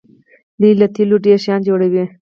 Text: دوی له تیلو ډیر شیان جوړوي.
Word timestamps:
دوی 0.59 0.73
له 0.81 0.87
تیلو 0.95 1.17
ډیر 1.25 1.37
شیان 1.45 1.61
جوړوي. 1.69 2.05